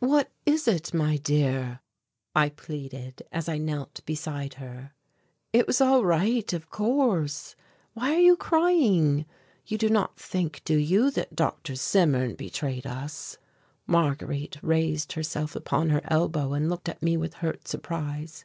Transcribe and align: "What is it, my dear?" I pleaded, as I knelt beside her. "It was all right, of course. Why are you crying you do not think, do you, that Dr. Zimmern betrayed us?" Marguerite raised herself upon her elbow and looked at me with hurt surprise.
"What 0.00 0.32
is 0.44 0.66
it, 0.66 0.92
my 0.92 1.18
dear?" 1.18 1.82
I 2.34 2.48
pleaded, 2.48 3.22
as 3.30 3.48
I 3.48 3.58
knelt 3.58 4.00
beside 4.04 4.54
her. 4.54 4.92
"It 5.52 5.68
was 5.68 5.80
all 5.80 6.04
right, 6.04 6.52
of 6.52 6.68
course. 6.68 7.54
Why 7.92 8.12
are 8.12 8.18
you 8.20 8.36
crying 8.36 9.24
you 9.68 9.78
do 9.78 9.88
not 9.88 10.18
think, 10.18 10.62
do 10.64 10.76
you, 10.76 11.12
that 11.12 11.36
Dr. 11.36 11.76
Zimmern 11.76 12.34
betrayed 12.34 12.88
us?" 12.88 13.38
Marguerite 13.86 14.56
raised 14.62 15.12
herself 15.12 15.54
upon 15.54 15.90
her 15.90 16.00
elbow 16.08 16.54
and 16.54 16.68
looked 16.68 16.88
at 16.88 17.00
me 17.00 17.16
with 17.16 17.34
hurt 17.34 17.68
surprise. 17.68 18.44